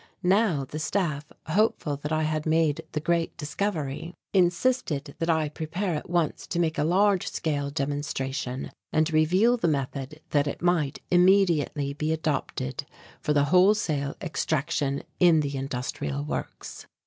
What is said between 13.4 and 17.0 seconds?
wholesale extraction in the industrial works.